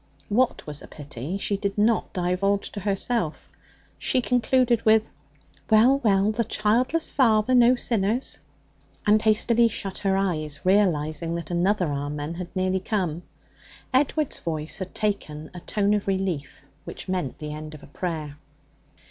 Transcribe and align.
What 0.29 0.65
was 0.65 0.81
a 0.81 0.87
pity 0.87 1.37
she 1.37 1.57
did 1.57 1.77
not 1.77 2.11
divulge 2.11 2.71
to 2.71 2.79
herself. 2.79 3.47
She 3.99 4.19
concluded 4.19 4.83
with, 4.83 5.03
'Well, 5.69 5.99
well, 5.99 6.31
the 6.31 6.43
childless 6.43 7.11
father 7.11 7.53
no 7.53 7.75
sinners,' 7.75 8.39
and 9.05 9.21
hastily 9.21 9.67
shut 9.67 9.99
her 9.99 10.17
eyes, 10.17 10.59
realizing 10.65 11.35
that 11.35 11.51
another 11.51 11.91
'Amen' 11.93 12.33
had 12.33 12.47
nearly 12.55 12.79
come. 12.79 13.21
Edward's 13.93 14.39
voice 14.39 14.79
had 14.79 14.95
taken 14.95 15.51
a 15.53 15.59
tone 15.59 15.93
of 15.93 16.07
relief 16.07 16.63
which 16.83 17.07
meant 17.07 17.37
the 17.37 17.53
end 17.53 17.75
of 17.75 17.83
a 17.83 17.85
prayer. 17.85 18.37